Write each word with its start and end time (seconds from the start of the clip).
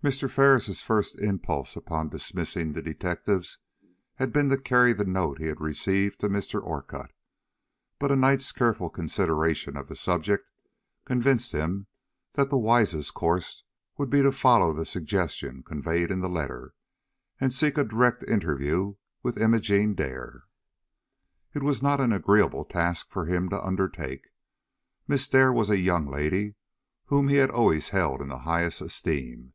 MR. 0.00 0.30
FERRIS' 0.30 0.80
first 0.80 1.20
impulse 1.20 1.74
upon 1.74 2.08
dismissing 2.08 2.70
the 2.70 2.80
detectives 2.80 3.58
had 4.14 4.32
been 4.32 4.48
to 4.48 4.56
carry 4.56 4.92
the 4.92 5.04
note 5.04 5.38
he 5.40 5.46
had 5.46 5.60
received 5.60 6.20
to 6.20 6.28
Mr. 6.28 6.62
Orcutt. 6.62 7.10
But 7.98 8.12
a 8.12 8.16
night's 8.16 8.52
careful 8.52 8.90
consideration 8.90 9.76
of 9.76 9.88
the 9.88 9.96
subject 9.96 10.44
convinced 11.04 11.50
him 11.50 11.88
that 12.34 12.48
the 12.48 12.56
wisest 12.56 13.12
course 13.14 13.64
would 13.96 14.08
be 14.08 14.22
to 14.22 14.30
follow 14.30 14.72
the 14.72 14.84
suggestions 14.86 15.64
conveyed 15.66 16.12
in 16.12 16.20
the 16.20 16.28
letter, 16.28 16.74
and 17.40 17.52
seek 17.52 17.76
a 17.76 17.82
direct 17.82 18.22
interview 18.22 18.94
with 19.24 19.36
Imogene 19.36 19.96
Dare. 19.96 20.44
It 21.54 21.62
was 21.64 21.82
not 21.82 22.00
an 22.00 22.12
agreeable 22.12 22.64
task 22.64 23.10
for 23.10 23.24
him 23.26 23.48
to 23.48 23.60
undertake. 23.66 24.28
Miss 25.08 25.28
Dare 25.28 25.52
was 25.52 25.70
a 25.70 25.76
young 25.80 26.06
lady 26.06 26.54
whom 27.06 27.26
he 27.26 27.36
had 27.38 27.50
always 27.50 27.88
held 27.88 28.22
in 28.22 28.28
the 28.28 28.38
highest 28.38 28.80
esteem. 28.80 29.54